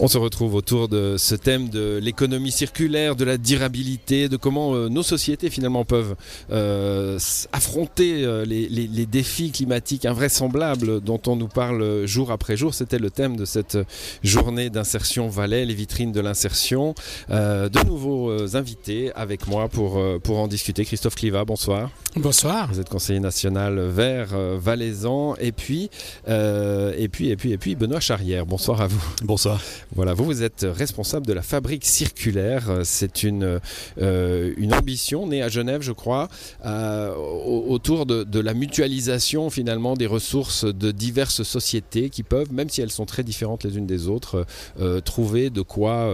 On 0.00 0.06
se 0.06 0.18
retrouve 0.18 0.54
autour 0.54 0.88
de 0.88 1.16
ce 1.18 1.34
thème 1.34 1.68
de 1.68 1.98
l'économie 2.00 2.52
circulaire, 2.52 3.16
de 3.16 3.24
la 3.24 3.36
durabilité, 3.36 4.28
de 4.28 4.36
comment 4.36 4.74
euh, 4.74 4.88
nos 4.88 5.02
sociétés 5.02 5.50
finalement 5.50 5.84
peuvent 5.84 6.14
euh, 6.52 7.18
affronter 7.52 8.24
euh, 8.24 8.44
les, 8.44 9.06
défis 9.06 9.50
climatiques 9.50 10.04
invraisemblables 10.04 11.00
dont 11.00 11.20
on 11.26 11.34
nous 11.34 11.48
parle 11.48 12.06
jour 12.06 12.30
après 12.30 12.56
jour. 12.56 12.74
C'était 12.74 12.98
le 12.98 13.10
thème 13.10 13.36
de 13.36 13.44
cette 13.44 13.78
journée 14.22 14.70
d'insertion 14.70 15.28
Valais, 15.28 15.64
les 15.64 15.74
vitrines 15.74 16.12
de 16.12 16.20
l'insertion. 16.20 16.94
de 17.28 17.86
nouveaux 17.86 18.56
invités 18.56 19.12
avec 19.14 19.46
moi 19.46 19.68
pour, 19.68 20.00
pour 20.22 20.38
en 20.38 20.46
discuter. 20.46 20.84
Christophe 20.84 21.14
Cliva, 21.14 21.44
bonsoir. 21.44 21.90
Bonsoir. 22.16 22.68
Vous 22.72 22.80
êtes 22.80 22.88
conseiller 22.88 23.20
national 23.20 23.80
vert 23.80 24.28
valaisan 24.58 25.34
et 25.40 25.52
puis, 25.52 25.90
et 26.28 27.08
puis, 27.10 27.30
et 27.30 27.36
puis, 27.36 27.52
et 27.52 27.58
puis 27.58 27.74
Benoît 27.74 28.00
Charrière. 28.00 28.46
Bonsoir 28.46 28.80
à 28.80 28.86
vous. 28.86 29.02
Bonsoir. 29.22 29.60
Voilà, 29.94 30.14
vous, 30.14 30.24
vous 30.24 30.42
êtes 30.42 30.66
responsable 30.68 31.26
de 31.26 31.32
la 31.32 31.42
fabrique 31.42 31.84
circulaire. 31.84 32.80
C'est 32.84 33.22
une, 33.22 33.60
euh, 34.00 34.54
une 34.56 34.74
ambition 34.74 35.26
née 35.26 35.42
à 35.42 35.48
Genève, 35.48 35.82
je 35.82 35.92
crois, 35.92 36.28
euh, 36.64 37.14
autour 37.14 38.06
de, 38.06 38.38
la 38.38 38.54
mutualisation 38.54 39.50
finalement 39.50 39.94
des 39.94 40.06
ressources 40.06 40.64
de 40.64 40.92
diverses 40.92 41.42
sociétés 41.42 42.08
qui 42.08 42.22
peuvent, 42.22 42.52
même 42.52 42.68
si 42.68 42.80
elles 42.80 42.90
sont 42.90 43.06
très 43.06 43.24
différentes 43.24 43.64
les 43.64 43.76
unes 43.76 43.86
des 43.86 44.08
autres, 44.08 44.46
euh, 44.80 45.00
trouver 45.00 45.50
de 45.50 45.62
quoi 45.62 46.08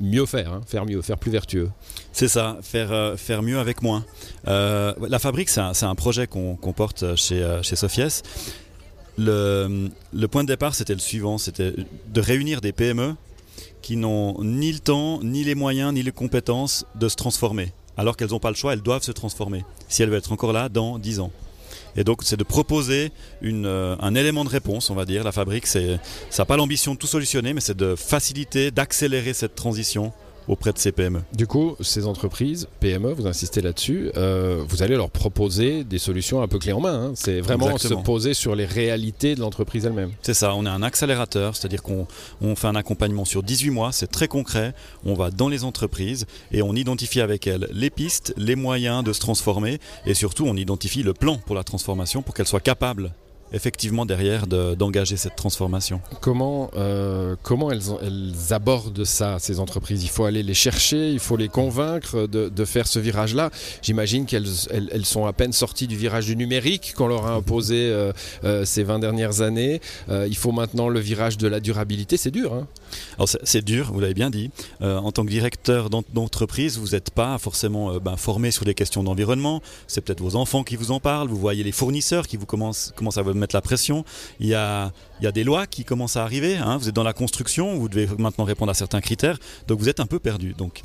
mieux 0.00 0.26
faire, 0.26 0.54
hein, 0.54 0.60
faire 0.66 0.86
mieux, 0.86 1.02
faire 1.02 1.18
plus 1.18 1.30
vertueux. 1.30 1.70
C'est 2.12 2.28
ça, 2.28 2.58
faire, 2.62 3.14
faire 3.18 3.42
mieux 3.42 3.58
avec 3.58 3.82
moins. 3.82 4.04
la 4.46 5.18
fabrique, 5.18 5.48
c'est 5.50 5.60
un, 5.60 5.94
projet 5.94 6.26
qu'on 6.26 6.72
porte 6.72 7.16
chez, 7.16 7.58
chez 7.62 7.76
Sofies 7.76 8.22
le, 9.20 10.26
point 10.26 10.42
de 10.42 10.48
départ, 10.48 10.74
c'était 10.74 10.94
le 10.94 11.00
suivant, 11.00 11.38
c'était 11.38 11.72
de 12.08 12.20
réunir 12.20 12.60
des 12.60 12.72
PME 12.72 13.14
qui 13.82 13.96
n'ont 13.96 14.42
ni 14.42 14.72
le 14.72 14.78
temps, 14.78 15.20
ni 15.22 15.44
les 15.44 15.54
moyens, 15.54 15.92
ni 15.92 16.02
les 16.02 16.12
compétences 16.12 16.86
de 16.94 17.08
se 17.08 17.16
transformer. 17.16 17.72
Alors 17.96 18.16
qu'elles 18.16 18.30
n'ont 18.30 18.38
pas 18.38 18.50
le 18.50 18.56
choix, 18.56 18.72
elles 18.72 18.82
doivent 18.82 19.02
se 19.02 19.12
transformer, 19.12 19.64
si 19.88 20.02
elles 20.02 20.08
veulent 20.08 20.18
être 20.18 20.32
encore 20.32 20.52
là 20.52 20.68
dans 20.68 20.98
10 20.98 21.20
ans. 21.20 21.30
Et 21.96 22.04
donc, 22.04 22.22
c'est 22.22 22.36
de 22.36 22.44
proposer 22.44 23.10
euh, 23.42 23.96
un 24.00 24.14
élément 24.14 24.44
de 24.44 24.48
réponse, 24.48 24.90
on 24.90 24.94
va 24.94 25.04
dire. 25.04 25.24
La 25.24 25.32
fabrique, 25.32 25.66
ça 25.66 25.80
n'a 25.80 26.44
pas 26.44 26.56
l'ambition 26.56 26.94
de 26.94 26.98
tout 26.98 27.06
solutionner, 27.06 27.52
mais 27.52 27.60
c'est 27.60 27.76
de 27.76 27.96
faciliter, 27.96 28.70
d'accélérer 28.70 29.34
cette 29.34 29.54
transition 29.54 30.12
auprès 30.50 30.72
de 30.72 30.78
ces 30.78 30.90
PME. 30.90 31.22
Du 31.32 31.46
coup, 31.46 31.76
ces 31.80 32.06
entreprises, 32.06 32.66
PME, 32.80 33.12
vous 33.12 33.28
insistez 33.28 33.60
là-dessus, 33.60 34.10
euh, 34.16 34.64
vous 34.68 34.82
allez 34.82 34.96
leur 34.96 35.08
proposer 35.08 35.84
des 35.84 35.98
solutions 35.98 36.42
un 36.42 36.48
peu 36.48 36.58
clés 36.58 36.72
en 36.72 36.80
main. 36.80 37.04
Hein. 37.04 37.12
C'est 37.14 37.40
vraiment 37.40 37.78
se 37.78 37.94
poser 37.94 38.34
sur 38.34 38.56
les 38.56 38.64
réalités 38.64 39.36
de 39.36 39.40
l'entreprise 39.40 39.86
elle-même. 39.86 40.10
C'est 40.22 40.34
ça, 40.34 40.56
on 40.56 40.66
est 40.66 40.70
un 40.70 40.82
accélérateur, 40.82 41.54
c'est-à-dire 41.54 41.84
qu'on 41.84 42.06
fait 42.56 42.66
un 42.66 42.74
accompagnement 42.74 43.24
sur 43.24 43.44
18 43.44 43.70
mois, 43.70 43.92
c'est 43.92 44.10
très 44.10 44.26
concret, 44.26 44.74
on 45.04 45.14
va 45.14 45.30
dans 45.30 45.48
les 45.48 45.62
entreprises 45.62 46.26
et 46.50 46.62
on 46.62 46.74
identifie 46.74 47.20
avec 47.20 47.46
elles 47.46 47.68
les 47.72 47.90
pistes, 47.90 48.34
les 48.36 48.56
moyens 48.56 49.04
de 49.04 49.12
se 49.12 49.20
transformer 49.20 49.78
et 50.04 50.14
surtout 50.14 50.46
on 50.46 50.56
identifie 50.56 51.04
le 51.04 51.14
plan 51.14 51.36
pour 51.36 51.54
la 51.54 51.62
transformation 51.62 52.22
pour 52.22 52.34
qu'elles 52.34 52.48
soient 52.48 52.58
capables 52.58 53.12
effectivement 53.52 54.06
derrière 54.06 54.46
d'engager 54.46 55.16
cette 55.16 55.36
transformation. 55.36 56.00
Comment, 56.20 56.70
euh, 56.76 57.36
comment 57.42 57.70
elles, 57.70 57.82
abordent 58.50 59.04
ça, 59.04 59.38
ces 59.38 59.60
entreprises? 59.60 60.02
Il 60.04 60.08
faut 60.08 60.24
aller 60.24 60.42
les 60.42 60.54
chercher, 60.54 61.10
il 61.10 61.18
faut 61.18 61.36
les 61.36 61.48
convaincre 61.48 62.26
de, 62.26 62.48
de 62.48 62.64
faire 62.64 62.86
ce 62.86 62.98
virage-là. 62.98 63.50
J'imagine 63.82 64.26
qu'elles 64.26 64.48
elles, 64.70 65.06
sont 65.06 65.26
à 65.26 65.32
peine 65.32 65.52
sorties 65.52 65.86
du 65.86 65.96
virage 65.96 66.26
du 66.26 66.36
numérique 66.36 66.94
qu'on 66.96 67.08
leur 67.08 67.26
a 67.26 67.34
imposé 67.34 67.90
euh, 67.90 68.12
euh, 68.44 68.64
ces 68.64 68.82
20 68.82 68.98
dernières 68.98 69.40
années. 69.40 69.80
il 70.08 70.36
faut 70.36 70.52
maintenant 70.52 70.88
le 70.88 71.00
virage 71.00 71.38
de 71.38 71.48
la 71.48 71.60
durabilité, 71.60 72.16
c'est 72.16 72.30
dur. 72.30 72.54
Hein 72.54 72.66
Alors 73.16 73.28
c'est 73.28 73.64
dur, 73.64 73.92
vous 73.92 74.00
l'avez 74.00 74.14
bien 74.14 74.30
dit. 74.30 74.50
en 74.80 75.12
tant 75.12 75.24
que 75.24 75.30
directeur 75.30 75.90
d'entreprise, 75.90 76.78
vous 76.78 76.88
n'êtes 76.88 77.10
pas 77.10 77.38
forcément 77.38 77.98
ben, 77.98 78.16
formé 78.16 78.50
sur 78.50 78.64
des 78.64 78.74
questions 78.74 79.02
d'environnement. 79.02 79.62
C'est 79.86 80.00
peut-être 80.00 80.20
vos 80.20 80.36
enfants 80.36 80.64
qui 80.64 80.76
vous 80.76 80.90
en 80.90 81.00
parlent, 81.00 81.28
vous 81.28 81.36
voyez 81.36 81.62
les 81.62 81.72
fournisseurs 81.72 82.26
qui 82.26 82.36
vous 82.36 82.46
commencent, 82.46 82.92
à 83.16 83.22
vous 83.22 83.34
mettre 83.34 83.54
la 83.54 83.60
pression. 83.60 84.04
Il 84.38 84.46
y 84.46 84.54
a, 84.54 84.92
il 85.20 85.24
y 85.24 85.26
a 85.26 85.32
des 85.32 85.44
lois 85.44 85.66
qui 85.66 85.84
commencent 85.84 86.16
à 86.16 86.22
arriver. 86.22 86.56
Hein. 86.56 86.76
Vous 86.78 86.88
êtes 86.88 86.94
dans 86.94 87.02
la 87.02 87.12
construction, 87.12 87.76
vous 87.76 87.88
devez 87.88 88.08
maintenant 88.18 88.44
répondre 88.44 88.70
à 88.70 88.74
certains 88.74 89.00
critères. 89.00 89.38
Donc 89.68 89.78
vous 89.78 89.88
êtes 89.88 90.00
un 90.00 90.06
peu 90.06 90.18
perdu. 90.18 90.54
Donc 90.54 90.82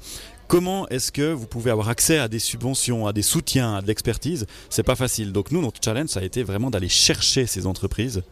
comment 0.48 0.88
est-ce 0.90 1.12
que 1.12 1.32
vous 1.34 1.48
pouvez 1.48 1.72
avoir 1.72 1.90
accès 1.90 2.18
à 2.18 2.28
des 2.28 2.40
subventions, 2.40 3.08
à 3.08 3.14
des 3.14 3.22
soutiens, 3.22 3.76
à 3.76 3.82
de 3.82 3.88
l'expertise? 3.88 4.46
C'est 4.70 4.84
pas 4.84 4.96
facile. 4.96 5.32
Donc 5.32 5.52
nous, 5.52 5.62
notre 5.62 5.82
challenge, 5.84 6.10
ça 6.10 6.20
a 6.20 6.24
été 6.24 6.44
vraiment 6.44 6.70
d'aller 6.70 6.90
chercher 6.90 7.46
ces 7.48 7.66
entreprises, 7.66 8.24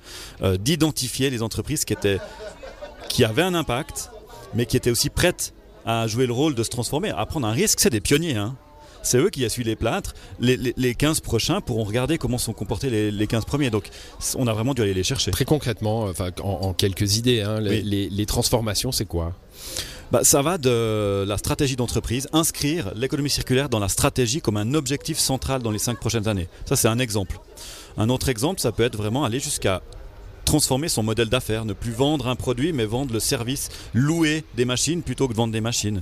euh, 0.42 0.58
d'identifier 0.58 1.30
les 1.30 1.42
entreprises 1.42 1.86
qui 1.86 1.94
étaient, 1.94 2.20
qui 3.14 3.24
avaient 3.24 3.44
un 3.44 3.54
impact, 3.54 4.10
mais 4.56 4.66
qui 4.66 4.76
étaient 4.76 4.90
aussi 4.90 5.12
prêtes 5.12 5.54
à 5.86 6.08
jouer 6.08 6.26
le 6.26 6.34
rôle 6.34 6.56
de 6.56 6.64
se 6.64 6.70
transformer, 6.70 7.12
à 7.12 7.24
prendre 7.28 7.46
un 7.46 7.52
risque. 7.52 7.80
C'est 7.80 7.92
des 7.92 8.02
pionniers. 8.02 8.36
Hein 8.36 8.56
c'est 9.04 9.18
eux 9.18 9.30
qui 9.30 9.44
essuient 9.44 9.66
les 9.66 9.76
plâtres. 9.76 10.14
Les, 10.40 10.96
15 10.96 11.20
prochains 11.20 11.62
pourront 11.62 11.84
regarder 11.84 12.18
comment 12.18 12.38
sont 12.38 12.54
comportés 12.54 13.12
les, 13.12 13.28
15 13.28 13.46
premiers. 13.46 13.70
Donc 13.70 13.90
on 14.36 14.48
a 14.48 14.54
vraiment 14.54 14.74
dû 14.74 14.82
aller 14.82 14.94
les 14.96 15.04
chercher. 15.04 15.30
Très 15.30 15.46
concrètement, 15.46 16.04
enfin, 16.04 16.30
en, 16.42 16.74
quelques 16.74 17.18
idées, 17.18 17.42
hein, 17.42 17.60
les, 17.60 18.26
transformations, 18.26 18.92
c'est 18.92 19.06
quoi? 19.06 19.34
Bah, 20.12 20.22
ça 20.24 20.42
va 20.42 20.58
de 20.58 21.24
la 21.28 21.38
stratégie 21.38 21.76
d'entreprise, 21.76 22.28
inscrire 22.34 22.94
l'économie 22.96 23.30
circulaire 23.30 23.70
dans 23.70 23.80
la 23.80 23.90
stratégie 23.90 24.42
comme 24.42 24.58
un 24.58 24.74
objectif 24.74 25.20
central 25.20 25.62
dans 25.62 25.72
les 25.72 25.80
5 25.80 26.00
prochaines 26.00 26.28
années. 26.28 26.48
Ça, 26.66 26.76
c'est 26.76 26.88
un 26.88 27.00
exemple. 27.00 27.40
Un 27.98 28.10
autre 28.10 28.30
exemple, 28.30 28.60
ça 28.60 28.72
peut 28.72 28.84
être 28.84 28.96
vraiment 28.96 29.24
aller 29.24 29.40
jusqu'à 29.40 29.82
transformer 30.46 30.90
son 30.90 31.04
modèle 31.04 31.30
d'affaires, 31.30 31.66
ne 31.66 31.74
plus 31.74 31.92
vendre 31.92 32.28
un 32.28 32.36
produit 32.36 32.74
mais 32.74 32.86
vendre 32.86 33.14
le 33.14 33.20
service, 33.20 33.70
louer 33.94 34.44
des 34.56 34.66
machines 34.66 35.02
plutôt 35.02 35.28
que 35.28 35.34
de 35.34 35.38
vendre 35.38 35.54
des 35.54 35.62
machines. 35.62 36.02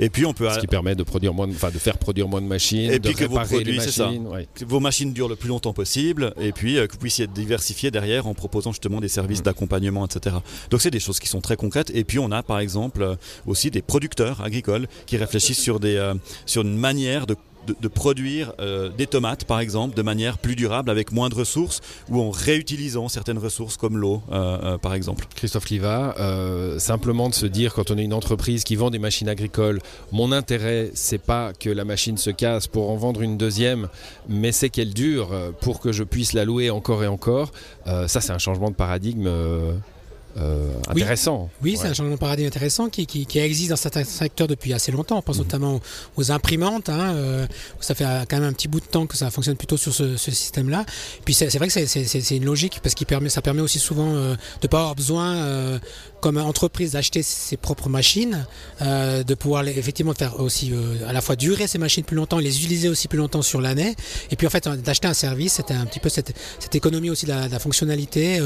Et 0.00 0.10
puis 0.10 0.24
on 0.24 0.32
peut 0.32 0.48
ce 0.50 0.60
qui 0.60 0.66
permet 0.66 0.94
de 0.94 1.02
produire 1.02 1.34
moins, 1.34 1.48
de, 1.48 1.52
de 1.52 1.78
faire 1.78 1.98
produire 1.98 2.28
moins 2.28 2.40
de 2.40 2.46
machines, 2.46 2.90
et 2.90 2.98
de 2.98 3.08
puis 3.08 3.16
que 3.16 3.24
vos 3.24 3.40
produits, 3.40 3.78
que 3.78 4.64
vos 4.64 4.80
machines 4.80 5.12
durent 5.12 5.28
le 5.28 5.36
plus 5.36 5.48
longtemps 5.48 5.72
possible, 5.72 6.32
et 6.40 6.52
puis 6.52 6.78
euh, 6.78 6.86
que 6.86 6.92
vous 6.92 6.98
puissiez 6.98 7.24
être 7.24 7.32
diversifié 7.32 7.90
derrière 7.90 8.26
en 8.26 8.34
proposant 8.34 8.70
justement 8.70 9.00
des 9.00 9.08
services 9.08 9.40
mm. 9.40 9.44
d'accompagnement, 9.44 10.06
etc. 10.06 10.36
Donc 10.70 10.80
c'est 10.80 10.90
des 10.90 11.00
choses 11.00 11.18
qui 11.18 11.28
sont 11.28 11.40
très 11.40 11.56
concrètes. 11.56 11.90
Et 11.94 12.04
puis 12.04 12.18
on 12.18 12.30
a 12.30 12.42
par 12.42 12.60
exemple 12.60 13.02
euh, 13.02 13.16
aussi 13.46 13.70
des 13.70 13.82
producteurs 13.82 14.40
agricoles 14.42 14.86
qui 15.06 15.16
réfléchissent 15.16 15.60
sur 15.60 15.80
des 15.80 15.96
euh, 15.96 16.14
sur 16.46 16.62
une 16.62 16.76
manière 16.76 17.26
de 17.26 17.36
de, 17.66 17.88
produire 17.88 18.52
euh, 18.60 18.88
des 18.88 19.06
tomates, 19.06 19.44
par 19.44 19.60
exemple, 19.60 19.96
de 19.96 20.02
manière 20.02 20.38
plus 20.38 20.56
durable, 20.56 20.90
avec 20.90 21.12
moins 21.12 21.28
de 21.28 21.34
ressources, 21.34 21.80
ou 22.08 22.20
en 22.20 22.30
réutilisant 22.30 23.08
certaines 23.08 23.38
ressources 23.38 23.76
comme 23.76 23.96
l'eau, 23.96 24.22
euh, 24.30 24.58
euh, 24.62 24.78
par 24.78 24.94
exemple. 24.94 25.26
Christophe 25.34 25.68
Liva, 25.70 26.14
simplement 26.78 27.28
de 27.28 27.34
se 27.34 27.46
dire, 27.46 27.74
quand 27.74 27.90
on 27.90 27.98
est 27.98 28.04
une 28.04 28.14
entreprise 28.14 28.64
qui 28.64 28.76
vend 28.76 28.90
des 28.90 28.98
machines 28.98 29.28
agricoles, 29.28 29.80
mon 30.12 30.32
intérêt, 30.32 30.90
c'est 30.94 31.18
pas 31.18 31.52
que 31.52 31.70
la 31.70 31.84
machine 31.84 32.16
se 32.16 32.30
casse 32.30 32.66
pour 32.66 32.90
en 32.90 32.96
vendre 32.96 33.22
une 33.22 33.36
deuxième, 33.36 33.88
mais 34.28 34.52
c'est 34.52 34.70
qu'elle 34.70 34.94
dure 34.94 35.30
pour 35.60 35.80
que 35.80 35.92
je 35.92 36.04
puisse 36.04 36.32
la 36.32 36.44
louer 36.44 36.70
encore 36.70 37.04
et 37.04 37.06
encore. 37.06 37.52
ça, 37.84 38.20
c'est 38.20 38.32
un 38.32 38.38
changement 38.38 38.70
de 38.70 38.76
paradigme 38.76 39.28
euh, 40.40 40.70
intéressant. 40.88 41.48
Oui, 41.62 41.76
c'est 41.80 41.88
un 41.88 41.94
changement 41.94 42.14
de 42.14 42.18
paradigme 42.18 42.46
intéressant 42.46 42.88
qui, 42.88 43.06
qui, 43.06 43.38
existe 43.38 43.70
dans 43.70 43.76
certains 43.76 44.04
secteurs 44.04 44.46
depuis 44.46 44.72
assez 44.72 44.92
longtemps. 44.92 45.18
On 45.18 45.22
pense 45.22 45.38
mhm. 45.38 45.44
notamment 45.44 45.80
aux 46.16 46.30
imprimantes. 46.30 46.88
Hein, 46.88 47.14
euh, 47.14 47.46
ça 47.80 47.94
fait 47.94 48.04
quand 48.04 48.36
même 48.38 48.44
un 48.48 48.52
petit 48.52 48.68
bout 48.68 48.80
de 48.80 48.86
temps 48.86 49.06
que 49.06 49.16
ça 49.16 49.30
fonctionne 49.30 49.56
plutôt 49.56 49.76
sur 49.76 49.92
ce, 49.92 50.16
système-là. 50.16 50.84
Puis 51.24 51.34
c'est 51.34 51.56
vrai 51.56 51.68
que 51.68 51.86
c'est 51.86 52.36
une 52.36 52.44
logique 52.44 52.80
parce 52.82 52.94
que 52.94 53.04
permet, 53.04 53.28
ça 53.28 53.42
permet 53.42 53.62
aussi 53.62 53.78
souvent 53.78 54.14
euh, 54.14 54.34
de 54.34 54.38
ne 54.64 54.68
pas 54.68 54.78
avoir 54.78 54.94
besoin, 54.94 55.80
comme 56.20 56.36
entreprise, 56.38 56.92
d'acheter 56.92 57.22
ses 57.22 57.56
propres 57.56 57.88
machines, 57.88 58.46
de 58.80 59.34
pouvoir 59.34 59.66
effectivement 59.66 60.14
faire 60.14 60.40
aussi 60.40 60.72
à 61.06 61.12
la 61.12 61.20
fois 61.20 61.36
durer 61.36 61.66
ces 61.66 61.78
machines 61.78 62.04
plus 62.04 62.16
longtemps, 62.16 62.38
les 62.38 62.56
utiliser 62.58 62.88
aussi 62.88 63.08
plus 63.08 63.18
longtemps 63.18 63.42
sur 63.42 63.60
l'année. 63.60 63.94
Et 64.30 64.36
puis 64.36 64.46
en 64.46 64.50
fait, 64.50 64.68
d'acheter 64.68 65.08
un 65.08 65.14
service, 65.14 65.54
c'était 65.54 65.74
un 65.74 65.86
petit 65.86 66.00
peu 66.00 66.08
cette, 66.08 66.34
cette, 66.58 66.74
économie 66.74 67.10
aussi 67.10 67.26
de 67.26 67.30
la, 67.30 67.58
fonctionnalité 67.58 68.40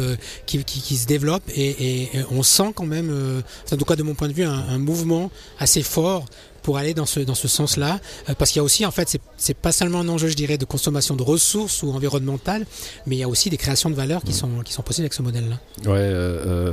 qui, 0.47 0.63
qui, 0.65 0.81
qui, 0.81 0.97
se 0.97 1.07
développe 1.07 1.43
et, 1.55 2.03
et, 2.03 2.11
on 2.31 2.43
sent 2.43 2.73
quand 2.75 2.87
même, 2.87 3.11
euh, 3.11 3.41
en 3.71 3.77
tout 3.77 3.85
cas 3.85 3.97
de 3.97 4.03
mon 4.03 4.15
point 4.15 4.29
de 4.29 4.33
vue, 4.33 4.45
un, 4.45 4.79
mouvement 4.79 5.31
assez 5.59 5.83
fort 5.83 6.27
pour 6.63 6.79
aller 6.79 6.95
dans 6.95 7.07
ce, 7.07 7.21
dans 7.21 7.35
ce 7.35 7.49
sens-là. 7.49 8.01
Euh, 8.29 8.35
parce 8.39 8.51
qu'il 8.51 8.59
y 8.59 8.61
a 8.61 8.65
aussi, 8.65 8.87
en 8.87 8.91
fait, 8.91 9.17
c'est 9.37 9.57
pas 9.57 9.73
seulement 9.73 10.01
un 10.01 10.09
enjeu, 10.09 10.29
je 10.29 10.37
dirais, 10.37 10.59
de 10.59 10.65
consommation 10.65 11.17
de 11.17 11.23
ressources 11.23 11.83
ou 11.83 11.91
environnementales, 11.91 12.67
mais 13.07 13.17
il 13.17 13.19
y 13.19 13.23
a 13.23 13.29
aussi 13.29 13.51
des 13.51 13.57
créations 13.57 13.91
de 13.91 13.95
valeur 13.95 14.23
qui, 14.23 14.33
sont, 14.33 14.49
qui 14.65 14.73
sont 14.73 14.83
possibles 14.83 15.05
avec 15.05 15.15
ce 15.15 15.23
modèle-là. 15.23 15.57
Ouais, 15.91 15.99
euh, 15.99 16.73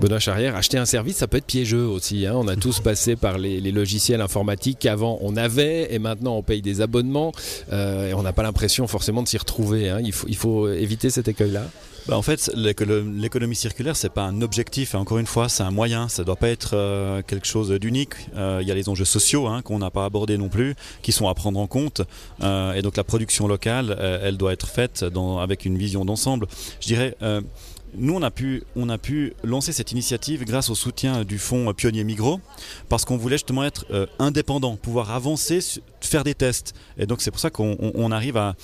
Benoît 0.00 0.18
Charrière, 0.18 0.56
acheter 0.56 0.78
un 0.78 0.86
service, 0.86 1.16
ça 1.16 1.26
peut 1.26 1.38
être 1.38 1.46
piégeux 1.46 1.84
aussi. 1.84 2.26
Hein. 2.26 2.34
On 2.36 2.48
a 2.48 2.56
tous 2.56 2.80
passé 2.80 3.16
par 3.16 3.38
les, 3.38 3.68
logiciels 3.68 4.22
informatiques 4.22 4.78
qu'avant 4.80 5.18
on 5.20 5.36
avait 5.36 5.92
et 5.92 5.98
maintenant 5.98 6.36
on 6.36 6.42
paye 6.42 6.62
des 6.62 6.80
abonnements 6.80 7.32
et 7.70 8.14
on 8.14 8.22
n'a 8.22 8.32
pas 8.32 8.42
l'impression 8.42 8.86
forcément 8.86 9.22
de 9.22 9.28
s'y 9.28 9.36
retrouver. 9.36 9.90
Hein. 9.90 10.00
Il, 10.02 10.12
faut, 10.12 10.26
il 10.26 10.36
faut 10.36 10.68
éviter 10.70 11.10
cet 11.10 11.28
écueil-là. 11.28 11.64
Bah, 12.08 12.16
En 12.16 12.22
fait, 12.22 12.50
l'économie 12.54 13.54
circulaire, 13.54 13.96
c'est 13.96 14.12
pas 14.12 14.22
un 14.24 14.42
objectif, 14.42 14.94
hein. 14.94 15.00
encore 15.00 15.18
une 15.18 15.26
fois, 15.26 15.48
c'est 15.48 15.62
un 15.62 15.70
moyen, 15.70 16.08
ça 16.08 16.24
doit 16.24 16.36
pas 16.36 16.48
être 16.48 16.70
euh, 16.74 17.22
quelque 17.22 17.46
chose 17.46 17.70
d'unique. 17.70 18.14
Euh, 18.36 18.58
il 18.62 18.68
y 18.68 18.72
a 18.72 18.74
les 18.74 18.88
enjeux 18.88 19.04
sociaux 19.04 19.46
hein, 19.46 19.62
qu'on 19.62 19.78
n'a 19.78 19.90
pas 19.90 20.04
abordés 20.04 20.38
non 20.38 20.48
plus, 20.48 20.74
qui 21.02 21.12
sont 21.12 21.28
à 21.28 21.34
prendre 21.34 21.60
en 21.60 21.66
compte. 21.66 22.02
Euh, 22.42 22.72
et 22.72 22.82
donc 22.82 22.96
la 22.96 23.04
production 23.04 23.46
locale, 23.46 23.96
elle 24.22 24.36
doit 24.36 24.52
être 24.52 24.68
faite 24.68 25.04
avec 25.40 25.64
une 25.64 25.76
vision 25.78 26.04
d'ensemble. 26.04 26.46
Je 26.80 26.86
dirais 26.86 27.16
nous, 27.96 28.14
on 28.14 28.22
a, 28.22 28.30
pu, 28.30 28.62
on 28.76 28.88
a 28.88 28.98
pu 28.98 29.32
lancer 29.44 29.72
cette 29.72 29.92
initiative 29.92 30.44
grâce 30.44 30.70
au 30.70 30.74
soutien 30.74 31.24
du 31.24 31.38
fonds 31.38 31.72
Pionnier 31.72 32.04
Migros, 32.04 32.40
parce 32.88 33.04
qu'on 33.04 33.16
voulait 33.16 33.36
justement 33.36 33.64
être 33.64 33.86
euh, 33.90 34.06
indépendant, 34.18 34.76
pouvoir 34.76 35.10
avancer, 35.10 35.60
faire 36.00 36.24
des 36.24 36.34
tests. 36.34 36.74
Et 36.98 37.06
donc, 37.06 37.22
c'est 37.22 37.30
pour 37.30 37.40
ça 37.40 37.50
qu'on 37.50 38.12
arrive 38.12 38.36
à, 38.36 38.54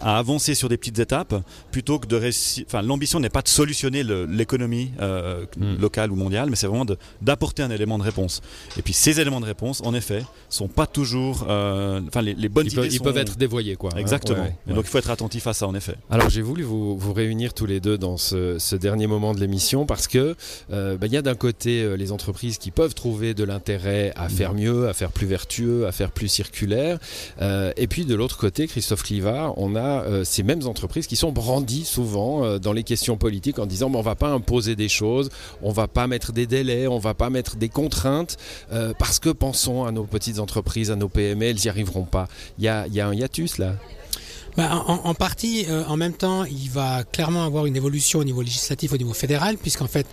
avancer 0.00 0.54
sur 0.54 0.68
des 0.68 0.76
petites 0.76 0.98
étapes, 0.98 1.34
plutôt 1.70 1.98
que 1.98 2.06
de 2.06 2.16
réussir. 2.16 2.64
Enfin, 2.66 2.82
l'ambition 2.82 3.20
n'est 3.20 3.30
pas 3.30 3.42
de 3.42 3.48
solutionner 3.48 4.02
l'économie 4.02 4.92
euh, 5.00 5.44
hmm. 5.56 5.80
locale 5.80 6.10
ou 6.10 6.16
mondiale, 6.16 6.50
mais 6.50 6.56
c'est 6.56 6.66
vraiment 6.66 6.86
d'apporter 7.20 7.62
un 7.62 7.70
élément 7.70 7.98
de 7.98 8.02
réponse. 8.02 8.40
Et 8.76 8.82
puis, 8.82 8.92
ces 8.92 9.20
éléments 9.20 9.40
de 9.40 9.46
réponse, 9.46 9.82
en 9.84 9.94
effet, 9.94 10.24
sont 10.48 10.68
pas 10.68 10.86
toujours. 10.86 11.46
Euh, 11.48 12.00
enfin, 12.08 12.22
les, 12.22 12.34
bonnes 12.48 12.66
ils 12.66 12.72
idées. 12.72 12.82
Peuvent, 12.82 12.94
Ils 12.94 13.00
peuvent 13.00 13.18
être 13.18 13.36
dévoyés, 13.36 13.76
quoi. 13.76 13.90
Hein. 13.94 13.98
Exactement. 13.98 14.46
Et 14.68 14.72
donc, 14.72 14.84
il 14.84 14.90
faut 14.90 14.98
être 14.98 15.10
attentif 15.10 15.46
à 15.46 15.52
ça, 15.52 15.66
en 15.66 15.74
effet. 15.74 15.94
Alors, 16.10 16.28
j'ai 16.30 16.42
voulu 16.42 16.62
vous, 16.62 16.96
vous 16.98 17.12
réunir 17.12 17.54
tous 17.54 17.66
les 17.66 17.80
deux 17.80 17.98
dans 17.98 18.16
ce 18.16 18.31
ce, 18.58 18.76
dernier 18.76 19.06
moment 19.06 19.34
de 19.34 19.40
l'émission 19.40 19.86
parce 19.86 20.08
que 20.08 20.34
euh, 20.72 20.96
bah, 20.96 21.06
il 21.06 21.12
y 21.12 21.16
a 21.16 21.22
d'un 21.22 21.34
côté 21.34 21.82
euh, 21.82 21.94
les 21.94 22.12
entreprises 22.12 22.58
qui 22.58 22.70
peuvent 22.70 22.94
trouver 22.94 23.34
de 23.34 23.44
l'intérêt 23.44 24.12
à 24.16 24.28
faire 24.28 24.54
mieux, 24.54 24.88
à 24.88 24.92
faire 24.92 25.12
plus 25.12 25.26
vertueux, 25.26 25.86
à 25.86 25.92
faire 25.92 26.10
plus 26.10 26.28
circulaire, 26.28 26.98
euh, 27.40 27.72
et 27.76 27.86
puis 27.86 28.04
de 28.04 28.14
l'autre 28.14 28.36
côté, 28.36 28.66
Christophe 28.66 29.02
Cliva, 29.02 29.52
on 29.56 29.76
a 29.76 30.24
ces 30.24 30.42
mêmes 30.42 30.66
entreprises 30.66 31.06
qui 31.06 31.16
sont 31.16 31.32
brandies 31.32 31.84
souvent 31.84 32.58
dans 32.58 32.72
les 32.72 32.82
questions 32.82 33.16
politiques 33.16 33.58
en 33.58 33.66
disant 33.66 33.90
bon, 33.90 33.98
on 33.98 34.02
va 34.02 34.14
pas 34.14 34.28
imposer 34.28 34.76
des 34.76 34.88
choses, 34.88 35.30
on 35.62 35.72
va 35.72 35.86
pas 35.86 36.06
mettre 36.06 36.32
des 36.32 36.46
délais, 36.46 36.86
on 36.86 36.98
va 36.98 37.14
pas 37.14 37.30
mettre 37.30 37.56
des 37.56 37.68
contraintes 37.68 38.36
parce 38.98 39.18
que 39.18 39.30
pensons 39.30 39.84
à 39.84 39.92
nos 39.92 40.04
petites 40.04 40.38
entreprises, 40.38 40.90
à 40.90 40.96
nos 40.96 41.08
PME, 41.08 41.44
elles 41.44 41.56
n'y 41.56 41.68
arriveront 41.68 42.04
pas. 42.04 42.28
Il 42.58 42.64
y 42.64 42.68
a, 42.68 42.86
y 42.88 43.00
a 43.00 43.06
un 43.06 43.14
hiatus 43.14 43.58
là. 43.58 43.74
Bah, 44.56 44.84
en, 44.86 45.14
partie, 45.14 45.64
euh, 45.70 45.82
en 45.86 45.96
même 45.96 46.12
temps, 46.12 46.44
il 46.44 46.68
va 46.68 47.04
clairement 47.04 47.46
avoir 47.46 47.64
une 47.64 47.74
évolution 47.74 48.18
au 48.18 48.24
niveau 48.24 48.42
législatif, 48.42 48.92
au 48.92 48.98
niveau 48.98 49.14
fédéral, 49.14 49.56
puisqu'en 49.56 49.86
fait, 49.86 50.06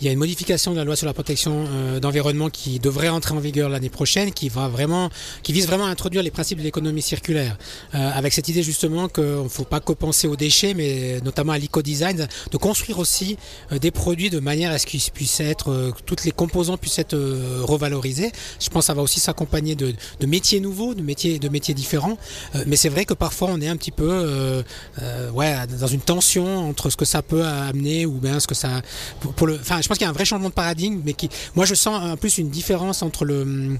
il 0.00 0.06
y 0.06 0.10
a 0.10 0.12
une 0.12 0.18
modification 0.18 0.72
de 0.72 0.78
la 0.78 0.84
loi 0.84 0.96
sur 0.96 1.06
la 1.06 1.12
protection 1.12 1.64
euh, 1.68 2.00
d'environnement 2.00 2.50
qui 2.50 2.80
devrait 2.80 3.08
entrer 3.08 3.34
en 3.34 3.38
vigueur 3.38 3.68
l'année 3.68 3.90
prochaine, 3.90 4.32
qui 4.32 4.48
va 4.48 4.66
vraiment, 4.66 5.10
qui 5.44 5.52
vise 5.52 5.68
vraiment 5.68 5.86
à 5.86 5.90
introduire 5.90 6.24
les 6.24 6.32
principes 6.32 6.58
de 6.58 6.64
l'économie 6.64 7.02
circulaire, 7.02 7.56
euh, 7.94 8.10
avec 8.12 8.32
cette 8.32 8.48
idée 8.48 8.64
justement 8.64 9.08
qu'il 9.08 9.22
ne 9.22 9.48
faut 9.48 9.64
pas 9.64 9.78
que 9.78 9.92
penser 9.92 10.26
aux 10.26 10.36
déchets, 10.36 10.74
mais 10.74 11.20
notamment 11.20 11.52
à 11.52 11.58
l'éco-design, 11.58 12.26
de 12.50 12.56
construire 12.56 12.98
aussi 12.98 13.36
des 13.70 13.92
produits 13.92 14.28
de 14.28 14.40
manière 14.40 14.72
à 14.72 14.78
ce 14.78 14.86
qu'ils 14.86 15.02
puissent 15.12 15.38
être, 15.38 15.92
toutes 16.04 16.24
les 16.24 16.32
composants 16.32 16.76
puissent 16.76 16.98
être 16.98 17.16
revalorisés. 17.62 18.32
Je 18.58 18.68
pense 18.70 18.82
que 18.82 18.86
ça 18.86 18.94
va 18.94 19.02
aussi 19.02 19.20
s'accompagner 19.20 19.76
de, 19.76 19.94
de, 20.18 20.26
métiers 20.26 20.58
nouveaux, 20.58 20.94
de 20.94 21.02
métiers, 21.02 21.38
de 21.38 21.48
métiers 21.48 21.74
différents, 21.74 22.18
mais 22.66 22.76
c'est 22.76 22.88
vrai 22.88 23.04
que 23.04 23.14
parfois 23.14 23.50
on 23.52 23.60
est 23.60 23.68
un 23.68 23.76
petit 23.76 23.83
peu 23.90 24.08
euh, 24.08 24.62
euh, 25.02 25.30
ouais, 25.30 25.54
dans 25.80 25.86
une 25.86 26.00
tension 26.00 26.68
entre 26.68 26.90
ce 26.90 26.96
que 26.96 27.04
ça 27.04 27.22
peut 27.22 27.44
amener 27.44 28.06
ou 28.06 28.12
bien 28.12 28.40
ce 28.40 28.46
que 28.46 28.54
ça. 28.54 28.82
Pour, 29.20 29.46
le, 29.46 29.54
enfin, 29.56 29.80
je 29.80 29.88
pense 29.88 29.98
qu'il 29.98 30.04
y 30.04 30.08
a 30.08 30.10
un 30.10 30.14
vrai 30.14 30.24
changement 30.24 30.48
de 30.48 30.54
paradigme, 30.54 31.00
mais 31.04 31.12
qui, 31.12 31.28
moi, 31.54 31.64
je 31.64 31.74
sens 31.74 32.02
en 32.02 32.16
plus 32.16 32.38
une 32.38 32.50
différence 32.50 33.02
entre 33.02 33.24
le, 33.24 33.78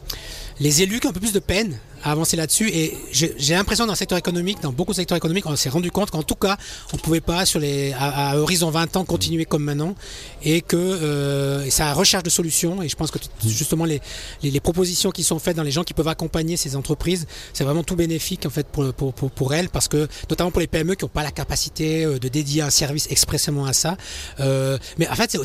les 0.60 0.82
élus 0.82 1.00
qui 1.00 1.06
ont 1.06 1.10
un 1.10 1.12
peu 1.12 1.20
plus 1.20 1.32
de 1.32 1.40
peine 1.40 1.78
à 2.04 2.12
avancer 2.12 2.36
là-dessus. 2.36 2.68
Et 2.68 2.94
j'ai 3.12 3.54
l'impression 3.54 3.86
dans 3.86 3.92
le 3.92 3.96
secteur 3.96 4.18
économique, 4.18 4.60
dans 4.60 4.72
beaucoup 4.72 4.92
de 4.92 4.96
secteurs 4.96 5.16
économiques, 5.16 5.46
on 5.46 5.56
s'est 5.56 5.70
rendu 5.70 5.90
compte 5.90 6.10
qu'en 6.10 6.22
tout 6.22 6.34
cas, 6.34 6.56
on 6.92 6.96
ne 6.96 7.02
pouvait 7.02 7.22
pas, 7.22 7.46
sur 7.46 7.58
les, 7.58 7.94
à, 7.98 8.38
horizon 8.38 8.70
20 8.70 8.96
ans, 8.96 9.04
continuer 9.04 9.46
comme 9.46 9.64
maintenant. 9.64 9.94
Et 10.42 10.60
que 10.60 10.76
euh, 10.76 11.68
ça 11.70 11.92
recherche 11.94 12.22
de 12.22 12.30
solutions. 12.30 12.82
Et 12.82 12.88
je 12.88 12.96
pense 12.96 13.10
que 13.10 13.18
justement, 13.44 13.86
les, 13.86 14.00
propositions 14.60 15.10
qui 15.10 15.24
sont 15.24 15.38
faites 15.38 15.56
dans 15.56 15.62
les 15.62 15.70
gens 15.70 15.84
qui 15.84 15.94
peuvent 15.94 16.08
accompagner 16.08 16.56
ces 16.56 16.76
entreprises, 16.76 17.26
c'est 17.52 17.64
vraiment 17.64 17.82
tout 17.82 17.96
bénéfique 17.96 18.46
en 18.46 18.50
fait 18.50 18.66
pour, 18.66 18.92
pour, 19.12 19.54
elles. 19.54 19.70
Parce 19.70 19.88
que, 19.88 20.08
notamment 20.28 20.50
pour 20.50 20.60
les 20.60 20.66
PME 20.66 20.94
qui 20.94 21.04
n'ont 21.04 21.10
pas 21.10 21.22
la 21.22 21.30
capacité 21.30 22.04
euh, 22.04 22.18
de 22.18 22.28
dédier 22.28 22.62
un 22.62 22.70
service 22.70 23.06
expressément 23.10 23.64
à 23.64 23.72
ça. 23.72 23.96
Euh, 24.40 24.78
mais 24.98 25.08
en 25.08 25.14
fait, 25.14 25.36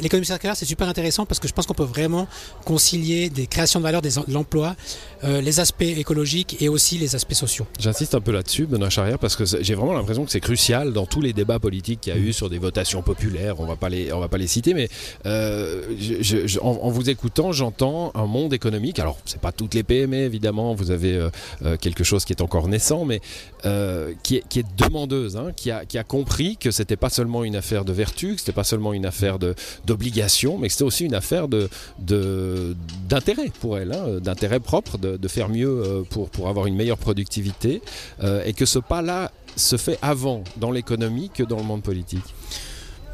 l'économie 0.00 0.26
circulaire, 0.26 0.56
c'est 0.56 0.64
super 0.64 0.88
intéressant 0.88 1.26
parce 1.26 1.38
que 1.38 1.48
je 1.48 1.52
pense 1.52 1.66
qu'on 1.66 1.74
peut 1.74 1.84
vraiment 1.84 2.26
concilier 2.64 3.28
des 3.28 3.46
créations 3.46 3.80
de 3.80 3.84
valeur, 3.84 4.00
des, 4.00 4.07
de 4.07 4.07
l'emploi, 4.28 4.76
euh, 5.24 5.40
les 5.40 5.60
aspects 5.60 5.82
écologiques 5.82 6.56
et 6.60 6.68
aussi 6.68 6.98
les 6.98 7.14
aspects 7.14 7.34
sociaux. 7.34 7.66
J'insiste 7.78 8.14
un 8.14 8.20
peu 8.20 8.32
là-dessus, 8.32 8.66
Benoît 8.66 8.90
Charrière, 8.90 9.18
parce 9.18 9.36
que 9.36 9.44
j'ai 9.44 9.74
vraiment 9.74 9.92
l'impression 9.92 10.24
que 10.24 10.30
c'est 10.30 10.40
crucial 10.40 10.92
dans 10.92 11.06
tous 11.06 11.20
les 11.20 11.32
débats 11.32 11.58
politiques 11.58 12.02
qu'il 12.02 12.14
y 12.14 12.16
a 12.16 12.18
eu 12.18 12.32
sur 12.32 12.50
des 12.50 12.58
votations 12.58 13.02
populaires. 13.02 13.60
On 13.60 13.66
va 13.66 13.76
pas 13.76 13.88
les, 13.88 14.12
on 14.12 14.20
va 14.20 14.28
pas 14.28 14.38
les 14.38 14.46
citer, 14.46 14.74
mais 14.74 14.88
euh, 15.26 15.82
en, 16.60 16.90
vous 16.90 17.10
écoutant, 17.10 17.52
j'entends 17.52 18.12
un 18.14 18.26
monde 18.26 18.52
économique. 18.52 18.98
Alors, 18.98 19.18
c'est 19.24 19.40
pas 19.40 19.52
toutes 19.52 19.74
les 19.74 19.82
PME 19.82 20.16
évidemment. 20.16 20.74
Vous 20.74 20.90
avez 20.90 21.14
euh, 21.62 21.76
quelque 21.76 22.04
chose 22.04 22.24
qui 22.24 22.32
est 22.32 22.42
encore 22.42 22.68
naissant, 22.68 23.04
mais 23.04 23.20
qui 24.22 24.36
est, 24.36 24.48
qui, 24.48 24.60
est, 24.60 24.66
demandeuse, 24.76 25.36
hein, 25.36 25.52
qui, 25.56 25.70
a, 25.70 25.84
qui 25.84 25.98
a 25.98 26.04
compris 26.04 26.56
que 26.56 26.70
c'était 26.70 26.96
pas 26.96 27.10
seulement 27.10 27.44
une 27.44 27.56
affaire 27.56 27.84
de 27.84 27.92
vertu, 27.92 28.34
que 28.34 28.40
c'était 28.40 28.52
pas 28.52 28.64
seulement 28.64 28.92
une 28.92 29.06
affaire 29.06 29.38
d'obligation, 29.84 30.58
mais 30.58 30.68
que 30.68 30.72
c'était 30.72 30.84
aussi 30.84 31.04
une 31.04 31.14
affaire 31.14 31.48
de 31.48 31.68
d'intérêt 33.08 33.50
pour 33.60 33.78
elle, 33.78 33.92
hein, 33.92 33.97
d'intérêt 34.20 34.60
propre, 34.60 34.98
de, 34.98 35.28
faire 35.28 35.48
mieux 35.48 35.68
euh, 35.68 36.02
pour, 36.08 36.30
pour 36.30 36.48
avoir 36.48 36.66
une 36.66 36.74
meilleure 36.74 36.98
productivité, 36.98 37.82
euh, 38.22 38.42
et 38.44 38.52
que 38.52 38.66
ce 38.66 38.78
pas-là 38.78 39.30
se 39.56 39.76
fait 39.76 39.98
avant 40.02 40.44
dans 40.56 40.70
l'économie 40.70 41.30
que 41.30 41.42
dans 41.42 41.58
le 41.58 41.64
monde 41.64 41.82
politique? 41.82 42.34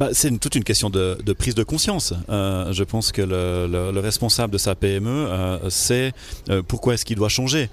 Bah, 0.00 0.08
c'est 0.12 0.36
toute 0.38 0.56
une 0.56 0.64
question 0.64 0.90
de, 0.90 1.16
prise 1.38 1.54
de 1.54 1.62
conscience. 1.62 2.14
Euh, 2.28 2.72
je 2.72 2.82
pense 2.82 3.12
que 3.12 3.22
le, 3.22 4.00
responsable 4.00 4.52
de 4.52 4.58
sa 4.58 4.74
PME 4.74 5.08
euh, 5.08 5.70
sait 5.70 6.12
euh, 6.50 6.62
pourquoi 6.66 6.94
est-ce 6.94 7.04
qu'il 7.04 7.16
doit 7.16 7.28
changer, 7.28 7.70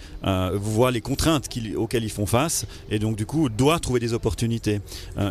voit 0.53 0.91
les 0.91 1.01
contraintes 1.01 1.49
auxquelles 1.75 2.03
ils 2.03 2.11
font 2.11 2.25
face 2.25 2.65
et 2.89 2.99
donc 2.99 3.15
du 3.15 3.25
coup 3.25 3.49
doit 3.49 3.79
trouver 3.79 3.99
des 3.99 4.13
opportunités. 4.13 4.81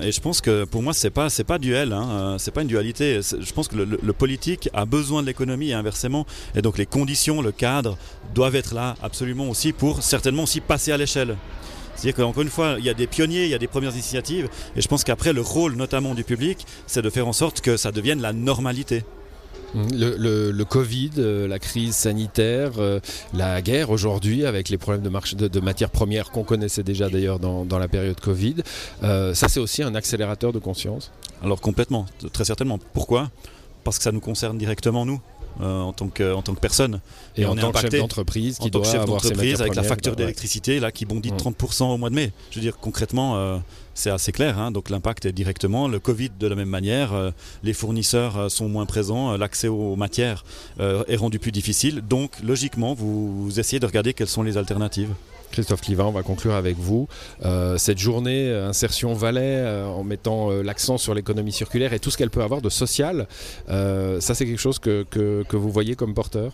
et 0.03 0.13
je 0.13 0.21
pense 0.21 0.41
que 0.41 0.65
pour 0.65 0.83
moi 0.83 0.93
c'est 0.93 1.11
pas 1.11 1.31
c'est 1.31 1.45
pas 1.45 1.59
duel, 1.59 1.93
hein, 1.93 2.37
c'est 2.39 2.51
pas 2.51 2.63
une 2.63 2.69
dualité. 2.69 3.21
Je 3.23 3.53
pense 3.53 3.69
que 3.69 3.77
le, 3.77 4.13
politique 4.13 4.69
a 4.75 4.85
besoin 4.85 5.23
de 5.23 5.27
l'économie 5.27 5.71
et 5.71 5.75
inversement. 5.75 6.27
Et 6.55 6.63
donc 6.63 6.77
les 6.77 6.87
conditions, 6.87 7.41
le 7.41 7.53
cadre 7.53 7.97
doivent 8.35 8.57
être 8.57 8.75
là 8.75 8.97
absolument 9.03 9.49
aussi 9.49 9.73
pour 9.73 10.03
certainement 10.03 10.43
aussi 10.43 10.61
passer 10.61 10.93
à 10.93 10.97
l'échelle. 10.97 11.37
C'est-à-dire 12.01 12.25
qu'encore 12.25 12.43
une 12.43 12.49
fois, 12.49 12.77
il 12.79 12.85
y 12.85 12.89
a 12.89 12.95
des 12.95 13.07
pionniers, 13.07 13.45
il 13.45 13.51
y 13.51 13.55
a 13.55 13.59
des 13.59 13.67
premières 13.67 13.93
initiatives, 13.93 14.49
et 14.75 14.81
je 14.81 14.89
pense 14.89 15.05
qu'après, 15.05 15.35
le 15.35 15.43
rôle 15.43 15.75
notamment 15.75 16.15
du 16.15 16.25
public, 16.25 16.67
c'est 16.87 17.03
de 17.03 17.11
faire 17.11 17.29
en 17.29 17.35
sorte 17.35 17.61
que 17.61 17.77
ça 17.77 17.93
devienne 17.93 18.23
la 18.23 18.33
normalité. 18.33 19.05
Le, 19.75 20.63
Covid, 20.65 21.11
euh, 21.19 21.47
la 21.47 21.59
crise 21.59 21.95
sanitaire, 21.95 22.73
euh, 22.79 23.01
la 23.35 23.61
guerre 23.61 23.91
aujourd'hui 23.91 24.47
avec 24.47 24.71
les 24.71 24.79
problèmes 24.79 25.03
de, 25.03 25.49
de, 25.49 25.61
matières 25.61 25.91
premières 25.91 26.31
qu'on 26.31 26.43
connaissait 26.43 26.83
déjà 26.83 27.11
d'ailleurs 27.11 27.39
dans, 27.39 27.79
la 27.79 27.87
période 27.87 28.19
Covid, 28.19 28.57
euh, 29.05 29.35
ça 29.35 29.49
c'est 29.49 29.61
aussi 29.61 29.83
un 29.83 29.95
accélérateur 29.95 30.53
de 30.53 30.59
conscience? 30.59 31.13
Alors 31.45 31.61
complètement, 31.61 32.07
très 32.33 32.45
certainement. 32.45 32.79
Pourquoi? 32.95 33.31
Parce 33.85 33.99
que 33.99 34.05
ça 34.05 34.11
nous 34.11 34.21
concerne 34.21 34.57
directement 34.59 35.05
nous. 35.05 35.21
Euh, 35.61 35.81
en, 35.81 35.93
tant 35.93 36.09
que, 36.09 36.33
en 36.33 36.43
tant 36.43 36.55
que 36.55 36.61
personne. 36.61 37.01
Et, 37.37 37.45
on 37.45 37.51
en 37.51 37.57
est 37.57 37.61
tant 37.61 37.73
que 37.73 37.81
chef 37.81 37.91
d'entreprise 37.91 38.59
qui 38.59 38.71
doit 38.71 38.85
chef 38.85 39.05
d'entreprise 39.05 39.61
avec 39.61 39.75
la 39.75 39.83
facture 39.83 40.17
d'électricité 40.17 40.81
là 40.81 40.91
qui 40.91 41.05
bondit 41.05 41.31
de 41.31 41.37
30% 41.37 41.81
mm. 41.81 41.91
au 41.91 41.99
mois 41.99 42.09
de 42.09 42.15
mai. 42.15 42.33
Je 42.51 42.57
veux 42.57 42.63
dire 42.63 42.79
concrètement, 42.79 43.37
euh, 43.37 43.59
c'est 43.95 44.11
assez 44.11 44.33
clair. 44.33 44.59
Hein. 44.59 44.71
donc 44.71 44.89
l'impact 44.89 45.27
est 45.27 45.33
directement. 45.33 45.87
Le 45.89 45.99
Covid 45.99 46.31
de 46.39 46.47
la 46.47 46.55
même 46.55 46.69
manière. 46.69 47.13
Euh, 47.13 47.31
les 47.63 47.75
fournisseurs 47.75 48.51
sont 48.51 48.69
moins 48.69 48.87
présents. 48.87 49.37
L'accès 49.37 49.69
aux 49.69 49.97
matières 49.97 50.45
est 50.79 51.17
rendu 51.17 51.39
plus 51.39 51.53
difficile. 51.53 52.01
Donc 52.01 52.33
logiquement, 52.43 52.95
vous 52.95 53.51
essayez 53.59 53.81
de 53.81 53.87
regarder 53.87 54.15
quelles 54.15 54.29
sont 54.29 54.43
les 54.43 54.57
alternatives. 54.57 55.11
Christophe 55.51 55.81
Clivin, 55.81 56.05
on 56.05 56.13
va 56.13 56.23
conclure 56.23 56.55
avec 56.55 56.77
vous. 56.77 57.09
Euh, 57.45 57.79
cette 57.79 57.99
journée 57.99 58.49
euh, 58.49 58.69
Insertion 58.69 59.15
Valais, 59.15 59.57
euh, 59.57 59.87
en 59.87 60.05
mettant 60.05 60.51
l'accent 60.51 60.99
sur 60.99 61.15
l'économie 61.15 61.53
circulaire 61.53 61.93
et 61.93 61.99
tout 61.99 62.11
ce 62.11 62.17
qu'elle 62.17 62.31
peut 62.31 62.43
avoir 62.43 62.63
de 62.63 62.69
social, 62.69 63.27
ça 63.69 64.35
c'est 64.35 64.47
quelque 64.47 64.61
chose 64.61 64.79
que, 64.79 65.05
que 65.11 65.57
vous 65.57 65.71
voyez 65.71 65.97
comme 65.97 66.15
porteur? 66.15 66.53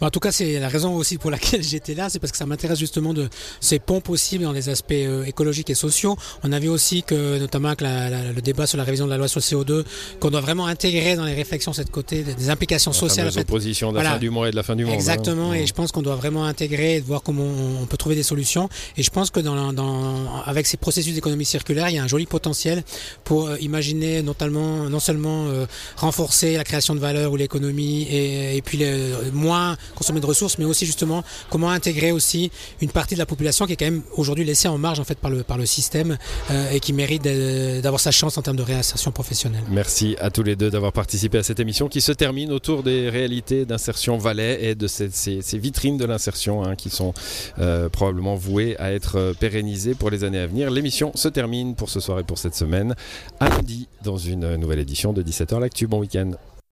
En 0.00 0.10
tout 0.10 0.20
cas, 0.20 0.32
c'est 0.32 0.58
la 0.58 0.68
raison 0.68 0.94
aussi 0.94 1.18
pour 1.18 1.30
laquelle 1.30 1.62
j'étais 1.76 1.94
là, 1.94 2.08
c'est 2.10 2.18
parce 2.18 2.32
que 2.32 2.38
ça 2.38 2.46
m'intéresse 2.46 2.78
justement 2.78 3.14
de 3.14 3.28
ces 3.60 3.78
ponts 3.78 4.00
possibles 4.00 4.44
dans 4.44 4.52
les 4.52 4.68
aspects 4.68 4.92
euh, 4.92 5.24
écologiques 5.24 5.70
et 5.70 5.74
sociaux. 5.74 6.16
On 6.42 6.52
a 6.52 6.58
vu 6.58 6.68
aussi 6.68 7.02
que, 7.02 7.38
notamment 7.38 7.68
avec 7.68 7.80
le 7.80 8.40
débat 8.40 8.66
sur 8.66 8.78
la 8.78 8.84
révision 8.84 9.06
de 9.06 9.10
la 9.10 9.16
loi 9.16 9.28
sur 9.28 9.40
le 9.40 9.44
CO2, 9.44 9.84
qu'on 10.20 10.30
doit 10.30 10.40
vraiment 10.40 10.66
intégrer 10.66 11.16
dans 11.16 11.24
les 11.24 11.34
réflexions 11.34 11.72
cette 11.72 11.90
côté 11.90 12.22
des 12.22 12.50
implications 12.50 12.90
la 12.90 12.98
sociales. 12.98 13.30
La 13.34 13.40
opposition 13.40 13.92
de 13.92 13.98
la 13.98 14.12
fin 14.12 14.18
du 14.18 14.30
mois 14.30 14.48
et 14.48 14.50
de 14.50 14.56
la 14.56 14.62
fin 14.62 14.76
du 14.76 14.84
monde. 14.84 14.92
Hein. 14.92 14.96
Exactement, 14.96 15.54
et 15.54 15.66
je 15.66 15.72
pense 15.72 15.92
qu'on 15.92 16.02
doit 16.02 16.16
vraiment 16.16 16.44
intégrer 16.44 16.96
et 16.96 17.00
voir 17.00 17.22
comment 17.22 17.46
on 17.82 17.86
peut 17.86 17.96
trouver 17.96 18.14
des 18.14 18.22
solutions. 18.22 18.68
Et 18.96 19.02
je 19.02 19.10
pense 19.10 19.30
que 19.30 19.40
dans, 19.40 19.72
dans 19.72 20.42
avec 20.44 20.66
ces 20.66 20.76
processus 20.76 21.14
d'économie 21.14 21.44
circulaire, 21.44 21.88
il 21.88 21.96
y 21.96 21.98
a 21.98 22.02
un 22.02 22.08
joli 22.08 22.26
potentiel 22.26 22.82
pour 23.24 23.48
euh, 23.48 23.56
imaginer 23.60 24.22
notamment, 24.22 24.88
non 24.88 25.00
seulement 25.00 25.46
euh, 25.46 25.66
renforcer 25.96 26.56
la 26.56 26.64
création 26.64 26.94
de 26.94 27.00
valeur 27.00 27.32
ou 27.32 27.36
l'économie 27.36 28.02
et, 28.02 28.56
et 28.56 28.62
puis 28.62 28.78
le, 28.78 29.30
moins 29.32 29.76
consommer 29.94 30.20
de 30.20 30.26
ressources, 30.26 30.58
mais 30.58 30.64
aussi 30.64 30.86
justement 30.86 31.22
comment 31.50 31.70
intégrer 31.70 32.12
aussi 32.12 32.50
une 32.80 32.90
partie 32.90 33.14
de 33.14 33.18
la 33.18 33.26
population 33.26 33.66
qui 33.66 33.72
est 33.72 33.76
quand 33.76 33.86
même 33.86 34.02
aujourd'hui 34.16 34.44
laissée 34.44 34.68
en 34.68 34.78
marge 34.78 35.00
en 35.00 35.04
fait 35.04 35.18
par 35.18 35.30
le, 35.30 35.42
par 35.42 35.58
le 35.58 35.66
système 35.66 36.16
euh, 36.50 36.70
et 36.70 36.80
qui 36.80 36.92
mérite 36.92 37.22
d'avoir 37.22 38.00
sa 38.00 38.10
chance 38.10 38.38
en 38.38 38.42
termes 38.42 38.56
de 38.56 38.62
réinsertion 38.62 39.10
professionnelle. 39.12 39.62
Merci 39.70 40.16
à 40.20 40.30
tous 40.30 40.42
les 40.42 40.56
deux 40.56 40.70
d'avoir 40.70 40.92
participé 40.92 41.38
à 41.38 41.42
cette 41.42 41.60
émission 41.60 41.88
qui 41.88 42.00
se 42.00 42.12
termine 42.12 42.52
autour 42.52 42.82
des 42.82 43.08
réalités 43.10 43.64
d'insertion 43.64 44.18
Valais 44.18 44.64
et 44.64 44.74
de 44.74 44.86
ces, 44.86 45.08
vitrines 45.58 45.98
de 45.98 46.04
l'insertion 46.04 46.64
hein, 46.64 46.76
qui 46.76 46.90
sont 46.90 47.14
euh, 47.58 47.88
probablement 47.88 48.34
vouées 48.34 48.76
à 48.78 48.92
être 48.92 49.16
euh, 49.16 49.32
pérennisées 49.34 49.94
pour 49.94 50.10
les 50.10 50.24
années 50.24 50.40
à 50.40 50.46
venir. 50.46 50.70
L'émission 50.70 51.12
se 51.14 51.28
termine 51.28 51.74
pour 51.74 51.90
ce 51.90 52.00
soir 52.00 52.18
et 52.18 52.24
pour 52.24 52.38
cette 52.38 52.54
semaine. 52.54 52.94
À 53.40 53.48
lundi 53.48 53.88
dans 54.02 54.16
une 54.16 54.56
nouvelle 54.56 54.80
édition 54.80 55.12
de 55.12 55.22
17h 55.22 55.60
L'Actu. 55.60 55.86
Bon 55.86 56.00
week-end. 56.00 56.32